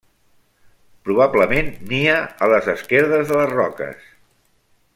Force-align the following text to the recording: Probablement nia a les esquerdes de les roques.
Probablement 1.09 1.69
nia 1.91 2.15
a 2.45 2.49
les 2.53 2.71
esquerdes 2.73 3.29
de 3.33 3.39
les 3.43 3.53
roques. 3.59 4.09